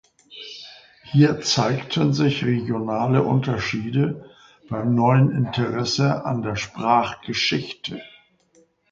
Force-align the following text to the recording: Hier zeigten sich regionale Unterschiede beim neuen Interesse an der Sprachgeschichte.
Hier 1.11 1.41
zeigten 1.41 2.11
sich 2.11 2.43
regionale 2.43 3.21
Unterschiede 3.21 4.31
beim 4.67 4.95
neuen 4.95 5.29
Interesse 5.29 6.25
an 6.25 6.41
der 6.41 6.55
Sprachgeschichte. 6.55 8.01